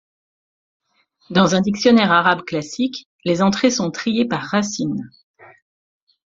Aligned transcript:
Dans 1.29 1.53
un 1.53 1.61
dictionnaire 1.61 2.11
arabe 2.11 2.41
classique, 2.41 3.07
les 3.23 3.43
entrées 3.43 3.69
sont 3.69 3.91
triées 3.91 4.25
par 4.25 4.41
racines. 4.41 5.07